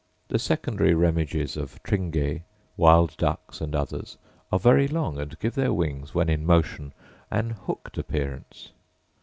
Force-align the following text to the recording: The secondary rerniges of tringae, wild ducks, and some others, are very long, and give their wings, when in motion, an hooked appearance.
The 0.29 0.39
secondary 0.39 0.95
rerniges 0.95 1.55
of 1.55 1.77
tringae, 1.83 2.41
wild 2.75 3.15
ducks, 3.17 3.61
and 3.61 3.71
some 3.73 3.79
others, 3.81 4.17
are 4.51 4.57
very 4.57 4.87
long, 4.87 5.19
and 5.19 5.37
give 5.37 5.53
their 5.53 5.71
wings, 5.73 6.15
when 6.15 6.27
in 6.27 6.43
motion, 6.43 6.93
an 7.29 7.51
hooked 7.51 7.99
appearance. 7.99 8.71